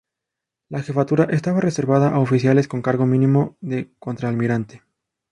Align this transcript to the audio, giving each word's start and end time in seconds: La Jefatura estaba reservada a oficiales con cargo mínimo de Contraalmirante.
La 0.69 0.81
Jefatura 0.81 1.25
estaba 1.25 1.59
reservada 1.61 2.09
a 2.09 2.17
oficiales 2.21 2.67
con 2.67 2.81
cargo 2.81 3.05
mínimo 3.05 3.55
de 3.61 3.93
Contraalmirante. 3.99 4.81